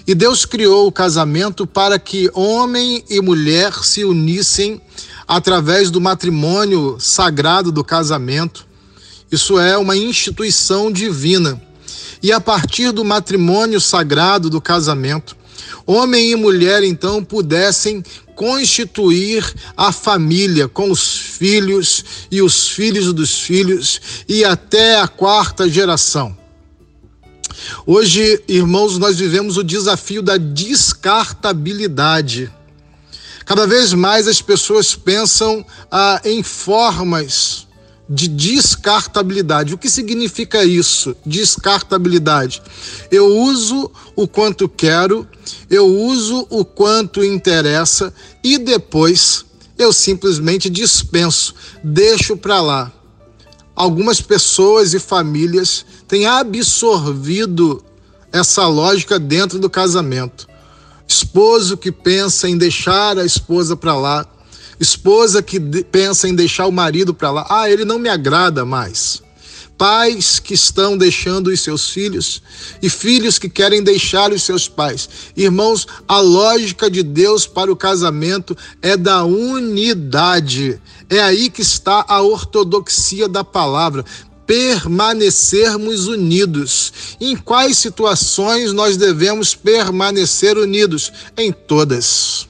[0.07, 4.79] E Deus criou o casamento para que homem e mulher se unissem
[5.27, 8.67] através do matrimônio sagrado do casamento.
[9.33, 11.59] Isso é uma instituição divina.
[12.23, 15.35] E a partir do matrimônio sagrado do casamento,
[15.87, 18.03] homem e mulher então pudessem
[18.35, 19.45] constituir
[19.77, 26.37] a família com os filhos e os filhos dos filhos e até a quarta geração.
[27.87, 32.53] Hoje, irmãos, nós vivemos o desafio da descartabilidade.
[33.45, 37.66] Cada vez mais as pessoas pensam ah, em formas
[38.09, 39.75] de descartabilidade.
[39.75, 41.17] O que significa isso?
[41.25, 42.63] Descartabilidade.
[43.11, 45.27] Eu uso o quanto quero,
[45.69, 49.45] eu uso o quanto interessa e depois
[49.79, 52.93] eu simplesmente dispenso, deixo para lá.
[53.75, 57.85] Algumas pessoas e famílias têm absorvido
[58.33, 60.49] essa lógica dentro do casamento.
[61.07, 64.27] Esposo que pensa em deixar a esposa para lá,
[64.79, 69.23] esposa que pensa em deixar o marido para lá, ah, ele não me agrada mais.
[69.79, 72.43] Pais que estão deixando os seus filhos
[72.81, 75.07] e filhos que querem deixar os seus pais.
[75.37, 80.81] Irmãos, a lógica de Deus para o casamento é da unidade.
[81.11, 84.03] É aí que está a ortodoxia da palavra
[84.47, 86.93] permanecermos unidos.
[87.21, 91.13] Em quais situações nós devemos permanecer unidos?
[91.37, 92.49] Em todas.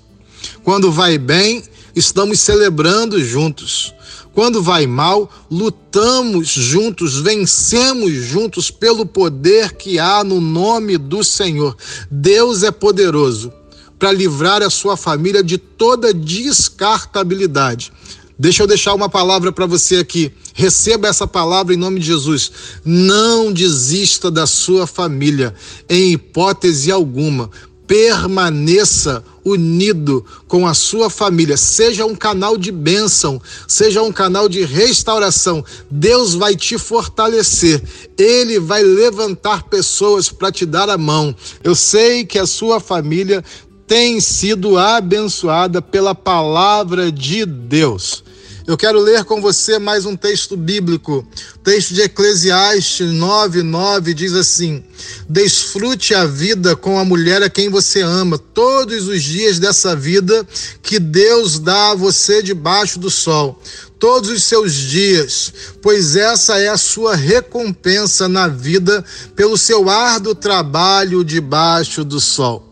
[0.62, 1.64] Quando vai bem,
[1.96, 3.94] estamos celebrando juntos.
[4.34, 11.74] Quando vai mal, lutamos juntos, vencemos juntos pelo poder que há no nome do Senhor.
[12.10, 13.50] Deus é poderoso
[13.98, 17.90] para livrar a sua família de toda descartabilidade.
[18.38, 20.30] Deixa eu deixar uma palavra para você aqui.
[20.52, 22.52] Receba essa palavra em nome de Jesus.
[22.84, 25.54] Não desista da sua família,
[25.88, 27.50] em hipótese alguma
[27.86, 34.64] permaneça unido com a sua família, seja um canal de bênção, seja um canal de
[34.64, 35.64] restauração.
[35.90, 37.82] Deus vai te fortalecer,
[38.18, 41.34] Ele vai levantar pessoas para te dar a mão.
[41.62, 43.44] Eu sei que a sua família
[43.86, 48.24] tem sido abençoada pela palavra de Deus.
[48.66, 51.24] Eu quero ler com você mais um texto bíblico.
[51.54, 54.82] O texto de Eclesiastes 9, 9 diz assim:
[55.28, 60.44] Desfrute a vida com a mulher a quem você ama, todos os dias dessa vida
[60.82, 63.62] que Deus dá a você debaixo do sol
[63.98, 65.50] todos os seus dias,
[65.80, 69.02] pois essa é a sua recompensa na vida
[69.34, 72.62] pelo seu árduo trabalho debaixo do sol.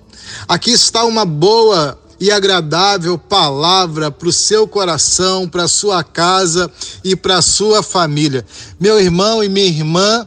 [0.46, 6.70] Aqui está uma boa e agradável palavra para o seu coração, para a sua casa
[7.04, 8.46] e para a sua família.
[8.80, 10.26] Meu irmão e minha irmã,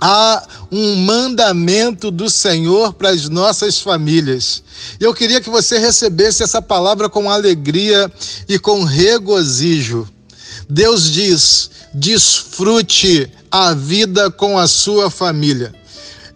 [0.00, 4.64] há um mandamento do Senhor para as nossas famílias.
[4.98, 8.12] Eu queria que você recebesse essa palavra com alegria
[8.48, 10.08] e com regozijo.
[10.68, 15.72] Deus diz: desfrute a vida com a sua família.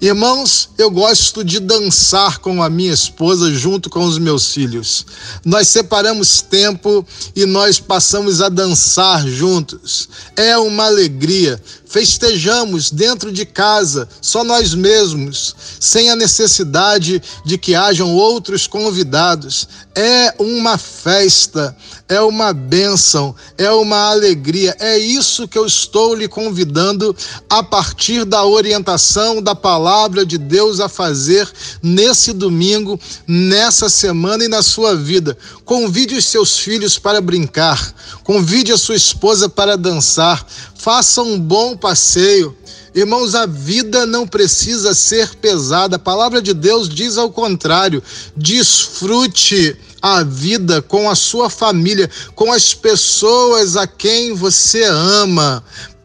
[0.03, 5.05] Irmãos, eu gosto de dançar com a minha esposa junto com os meus filhos.
[5.45, 10.09] Nós separamos tempo e nós passamos a dançar juntos.
[10.35, 11.63] É uma alegria.
[11.91, 19.67] Festejamos dentro de casa, só nós mesmos, sem a necessidade de que hajam outros convidados.
[19.93, 21.77] É uma festa,
[22.09, 24.77] é uma bênção, é uma alegria.
[24.79, 27.15] É isso que eu estou lhe convidando
[27.49, 31.51] a partir da orientação da palavra de Deus a fazer
[31.83, 35.37] nesse domingo, nessa semana e na sua vida.
[35.65, 40.47] Convide os seus filhos para brincar, convide a sua esposa para dançar,
[40.81, 42.57] faça um bom passeio.
[42.95, 45.97] Irmãos, a vida não precisa ser pesada.
[45.97, 48.03] A palavra de Deus diz ao contrário.
[48.35, 55.63] Desfrute a vida com a sua família, com as pessoas a quem você ama.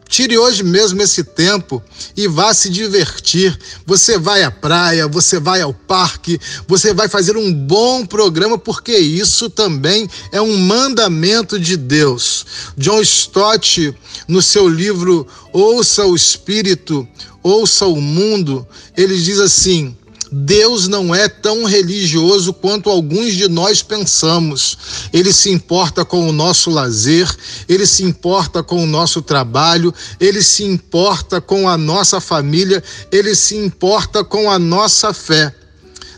[0.08, 1.82] Tire hoje mesmo esse tempo
[2.16, 3.58] e vá se divertir.
[3.84, 8.96] Você vai à praia, você vai ao parque, você vai fazer um bom programa, porque
[8.96, 12.46] isso também é um mandamento de Deus.
[12.76, 13.94] John Stott,
[14.28, 17.06] no seu livro Ouça o Espírito,
[17.42, 19.96] Ouça o Mundo, ele diz assim
[20.38, 24.76] Deus não é tão religioso quanto alguns de nós pensamos.
[25.10, 27.26] Ele se importa com o nosso lazer,
[27.66, 33.34] ele se importa com o nosso trabalho, ele se importa com a nossa família, ele
[33.34, 35.54] se importa com a nossa fé.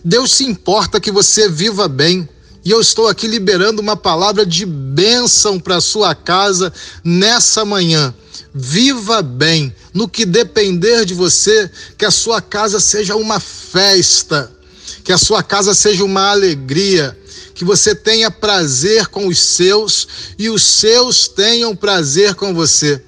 [0.04, 2.28] Deus se importa que você viva bem.
[2.64, 6.72] E eu estou aqui liberando uma palavra de bênção para sua casa
[7.04, 8.12] nessa manhã.
[8.54, 14.50] Viva bem, no que depender de você, que a sua casa seja uma festa,
[15.04, 17.18] que a sua casa seja uma alegria,
[17.54, 20.06] que você tenha prazer com os seus
[20.38, 23.02] e os seus tenham prazer com você.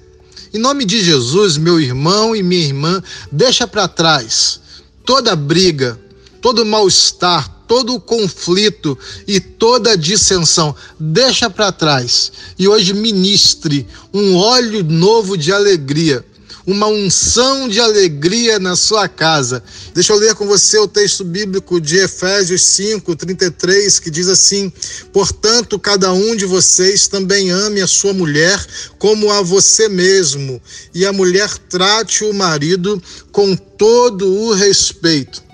[0.53, 3.01] Em nome de Jesus, meu irmão e minha irmã,
[3.31, 4.61] deixa para trás
[5.05, 5.99] toda briga,
[6.41, 10.75] todo mal-estar, todo o conflito e toda a dissensão.
[10.99, 16.25] Deixa para trás e hoje ministre um óleo novo de alegria
[16.67, 19.63] uma unção de alegria na sua casa.
[19.95, 24.71] Deixa eu ler com você o texto bíblico de Efésios 5, 33, que diz assim:
[25.11, 28.63] Portanto, cada um de vocês também ame a sua mulher
[28.99, 30.61] como a você mesmo,
[30.93, 33.01] e a mulher trate o marido
[33.31, 35.50] com todo o respeito.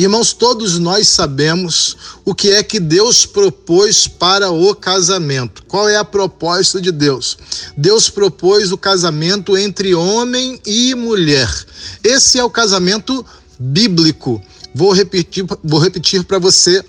[0.00, 1.94] Irmãos, todos nós sabemos
[2.24, 5.62] o que é que Deus propôs para o casamento.
[5.68, 7.36] Qual é a proposta de Deus?
[7.76, 11.54] Deus propôs o casamento entre homem e mulher.
[12.02, 13.22] Esse é o casamento
[13.58, 14.40] bíblico.
[14.74, 16.82] Vou repetir, vou repetir para você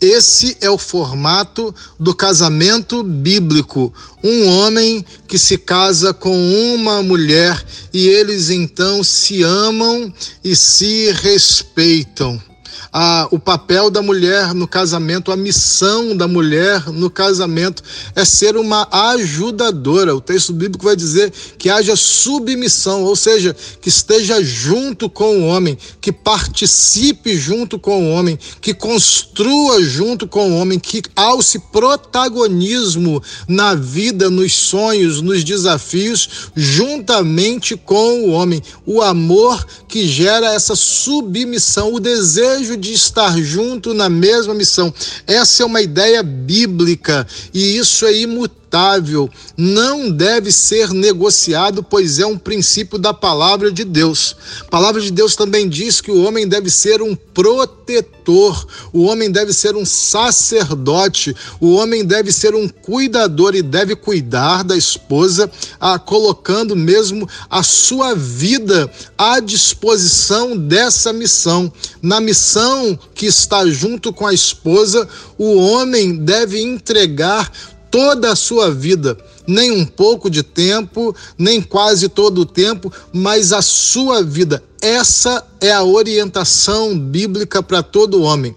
[0.00, 3.94] esse é o formato do casamento bíblico.
[4.22, 6.36] Um homem que se casa com
[6.74, 12.47] uma mulher e eles então se amam e se respeitam
[12.92, 17.82] a, o papel da mulher no casamento, a missão da mulher no casamento
[18.14, 20.14] é ser uma ajudadora.
[20.14, 25.46] O texto bíblico vai dizer que haja submissão, ou seja, que esteja junto com o
[25.46, 31.58] homem, que participe junto com o homem, que construa junto com o homem, que alce
[31.58, 38.62] protagonismo na vida, nos sonhos, nos desafios, juntamente com o homem.
[38.86, 44.92] O amor que gera essa submissão, o desejo de estar junto na mesma missão.
[45.26, 52.18] Essa é uma ideia bíblica e isso é imutável imutável, não deve ser negociado, pois
[52.18, 54.36] é um princípio da palavra de Deus.
[54.60, 59.30] A palavra de Deus também diz que o homem deve ser um protetor, o homem
[59.30, 65.50] deve ser um sacerdote, o homem deve ser um cuidador e deve cuidar da esposa,
[65.80, 71.72] ah, colocando mesmo a sua vida à disposição dessa missão.
[72.02, 75.08] Na missão que está junto com a esposa,
[75.38, 77.50] o homem deve entregar
[77.90, 79.16] toda a sua vida,
[79.46, 84.62] nem um pouco de tempo, nem quase todo o tempo, mas a sua vida.
[84.80, 88.54] Essa é a orientação bíblica para todo homem.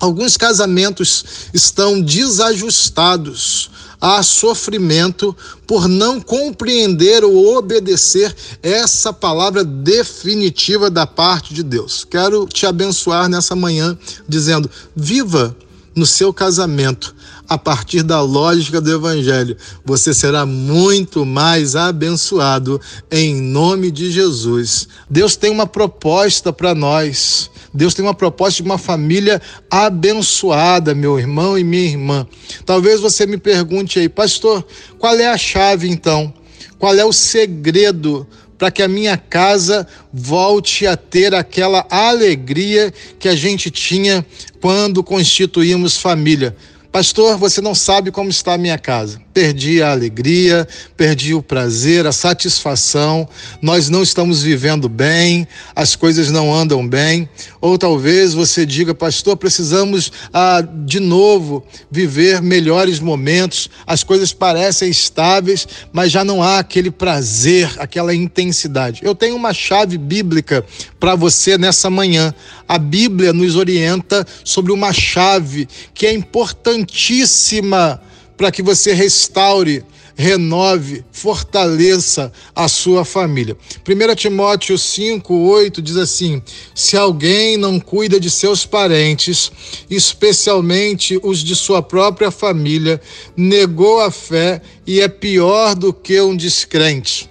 [0.00, 3.70] Alguns casamentos estão desajustados
[4.00, 5.36] a sofrimento
[5.66, 12.04] por não compreender ou obedecer essa palavra definitiva da parte de Deus.
[12.04, 15.56] Quero te abençoar nessa manhã dizendo: viva
[15.96, 17.14] no seu casamento
[17.48, 22.78] a partir da lógica do Evangelho, você será muito mais abençoado
[23.10, 24.86] em nome de Jesus.
[25.08, 27.50] Deus tem uma proposta para nós.
[27.72, 29.40] Deus tem uma proposta de uma família
[29.70, 32.26] abençoada, meu irmão e minha irmã.
[32.66, 34.66] Talvez você me pergunte aí, pastor,
[34.98, 36.32] qual é a chave então?
[36.78, 38.26] Qual é o segredo
[38.58, 44.24] para que a minha casa volte a ter aquela alegria que a gente tinha
[44.60, 46.54] quando constituímos família?
[46.90, 49.20] Pastor, você não sabe como está a minha casa.
[49.34, 50.66] Perdi a alegria,
[50.96, 53.28] perdi o prazer, a satisfação.
[53.60, 57.28] Nós não estamos vivendo bem, as coisas não andam bem.
[57.60, 63.68] Ou talvez você diga, pastor, precisamos ah, de novo viver melhores momentos.
[63.86, 69.02] As coisas parecem estáveis, mas já não há aquele prazer, aquela intensidade.
[69.04, 70.64] Eu tenho uma chave bíblica
[70.98, 72.34] para você nessa manhã.
[72.68, 78.00] A Bíblia nos orienta sobre uma chave que é importantíssima
[78.36, 79.84] para que você restaure
[80.18, 83.56] renove, fortaleça a sua família.
[83.88, 86.42] 1 Timóteo 5, 8 diz assim:
[86.74, 89.52] Se alguém não cuida de seus parentes,
[89.88, 93.00] especialmente os de sua própria família,
[93.36, 97.30] negou a fé e é pior do que um descrente.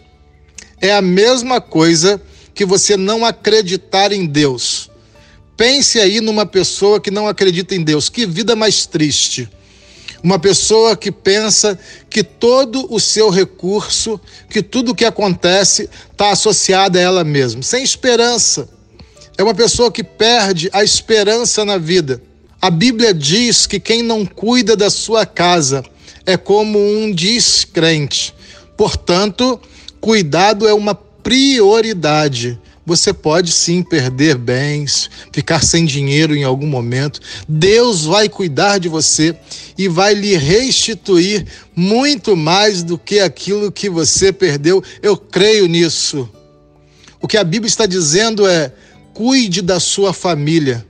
[0.80, 2.22] É a mesma coisa
[2.54, 4.90] que você não acreditar em Deus.
[5.58, 8.08] Pense aí numa pessoa que não acredita em Deus.
[8.08, 9.50] Que vida mais triste.
[10.24, 11.78] Uma pessoa que pensa
[12.10, 17.64] que todo o seu recurso, que tudo o que acontece está associado a ela mesma,
[17.64, 18.70] sem esperança.
[19.38, 22.22] É uma pessoa que perde a esperança na vida.
[22.62, 25.84] A Bíblia diz que quem não cuida da sua casa
[26.26, 28.34] é como um descrente.
[28.76, 29.60] Portanto,
[30.02, 32.60] cuidado é uma prioridade.
[32.88, 37.20] Você pode sim perder bens, ficar sem dinheiro em algum momento.
[37.46, 39.36] Deus vai cuidar de você
[39.78, 44.82] e vai lhe restituir muito mais do que aquilo que você perdeu.
[45.02, 46.30] Eu creio nisso.
[47.20, 48.72] O que a Bíblia está dizendo é:
[49.14, 50.86] cuide da sua família.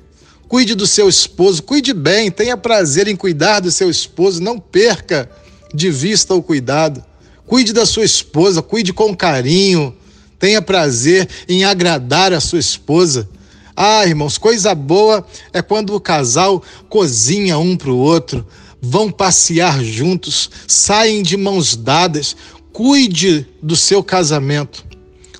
[0.47, 5.27] Cuide do seu esposo, cuide bem, tenha prazer em cuidar do seu esposo, não perca
[5.73, 7.03] de vista o cuidado.
[7.47, 9.97] Cuide da sua esposa, cuide com carinho,
[10.39, 13.27] Tenha prazer em agradar a sua esposa.
[13.75, 18.45] Ah, irmãos, coisa boa é quando o casal cozinha um para o outro,
[18.81, 22.35] vão passear juntos, saem de mãos dadas.
[22.71, 24.86] Cuide do seu casamento.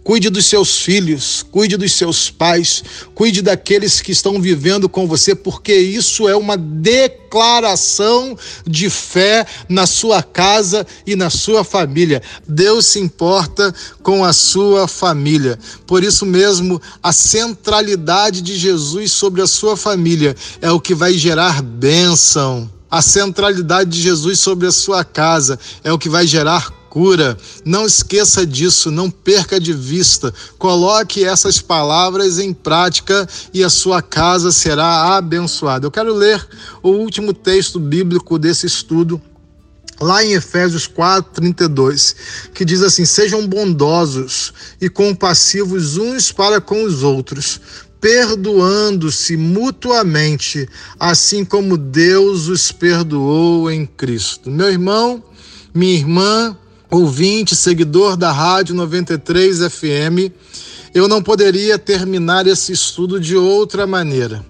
[0.07, 2.81] Cuide dos seus filhos, cuide dos seus pais,
[3.13, 9.85] cuide daqueles que estão vivendo com você, porque isso é uma declaração de fé na
[9.85, 12.21] sua casa e na sua família.
[12.47, 15.59] Deus se importa com a sua família.
[15.85, 21.17] Por isso mesmo, a centralidade de Jesus sobre a sua família é o que vai
[21.17, 22.71] gerar bênção.
[22.89, 27.37] A centralidade de Jesus sobre a sua casa é o que vai gerar cura.
[27.63, 30.33] Não esqueça disso, não perca de vista.
[30.57, 35.85] Coloque essas palavras em prática e a sua casa será abençoada.
[35.85, 36.43] Eu quero ler
[36.81, 39.21] o último texto bíblico desse estudo
[39.99, 42.15] lá em Efésios 4:32,
[42.51, 47.61] que diz assim: "Sejam bondosos e compassivos uns para com os outros,
[48.01, 50.67] perdoando-se mutuamente,
[50.99, 55.23] assim como Deus os perdoou em Cristo." Meu irmão,
[55.75, 56.57] minha irmã,
[56.89, 60.31] ouvinte, seguidor da Rádio 93 FM,
[60.93, 64.45] eu não poderia terminar esse estudo de outra maneira.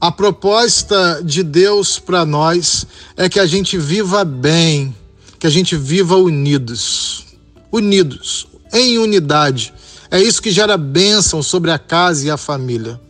[0.00, 2.86] A proposta de Deus para nós
[3.16, 4.94] é que a gente viva bem,
[5.38, 7.26] que a gente viva unidos.
[7.70, 9.72] Unidos, em unidade.
[10.10, 13.00] É isso que gera bênção sobre a casa e a família.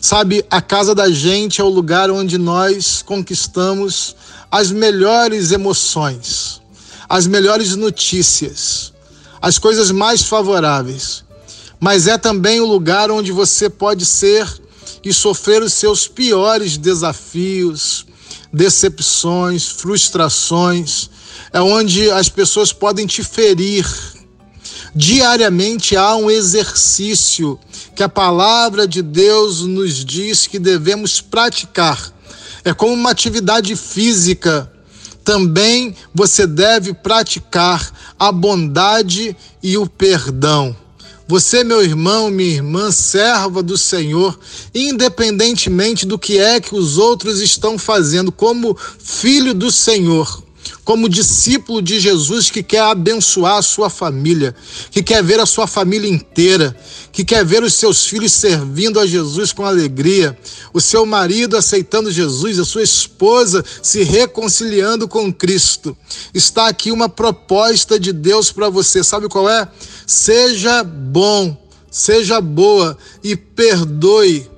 [0.00, 4.14] Sabe, a casa da gente é o lugar onde nós conquistamos
[4.50, 6.62] as melhores emoções
[7.08, 8.92] as melhores notícias,
[9.40, 11.24] as coisas mais favoráveis.
[11.78, 14.48] Mas é também o lugar onde você pode ser
[15.04, 18.06] e sofrer os seus piores desafios,
[18.52, 21.10] decepções, frustrações.
[21.52, 23.86] É onde as pessoas podem te ferir.
[24.94, 27.58] Diariamente há um exercício
[27.94, 32.12] que a palavra de Deus nos diz que devemos praticar.
[32.64, 34.72] É como uma atividade física
[35.26, 40.74] também você deve praticar a bondade e o perdão.
[41.26, 44.38] Você, meu irmão, minha irmã, serva do Senhor,
[44.72, 50.44] independentemente do que é que os outros estão fazendo, como filho do Senhor,
[50.84, 54.54] como discípulo de Jesus que quer abençoar a sua família,
[54.90, 56.76] que quer ver a sua família inteira,
[57.12, 60.38] que quer ver os seus filhos servindo a Jesus com alegria,
[60.72, 65.96] o seu marido aceitando Jesus, a sua esposa se reconciliando com Cristo.
[66.34, 69.02] Está aqui uma proposta de Deus para você.
[69.02, 69.68] Sabe qual é?
[70.06, 71.56] Seja bom,
[71.90, 74.48] seja boa e perdoe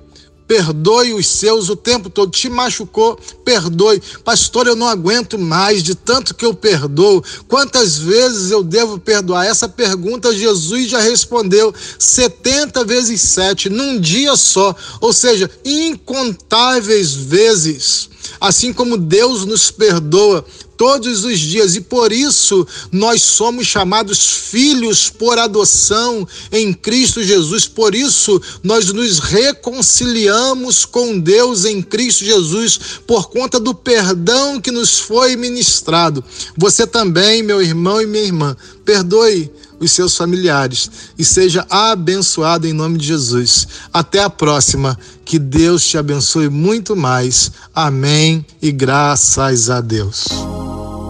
[0.49, 2.31] perdoe os seus o tempo todo.
[2.31, 4.01] Te machucou, perdoe.
[4.25, 7.23] Pastor, eu não aguento mais de tanto que eu perdoo.
[7.47, 9.45] Quantas vezes eu devo perdoar?
[9.45, 14.75] Essa pergunta Jesus já respondeu 70 vezes 7, num dia só.
[14.99, 18.09] Ou seja, incontáveis vezes.
[18.39, 20.45] Assim como Deus nos perdoa
[20.79, 27.67] todos os dias e por isso nós somos chamados filhos por adoção em Cristo Jesus.
[27.67, 34.71] Por isso nós nos reconciliamos com Deus em Cristo Jesus por conta do perdão que
[34.71, 36.23] nos foi ministrado.
[36.57, 38.55] Você também, meu irmão e minha irmã,
[38.85, 43.67] perdoe os seus familiares e seja abençoado em nome de Jesus.
[43.93, 44.97] Até a próxima.
[45.23, 47.51] Que Deus te abençoe muito mais.
[47.73, 50.27] Amém e graças a Deus.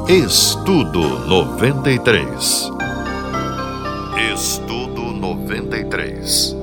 [0.08, 2.70] Estudo 93.
[4.34, 6.59] Estudo 93.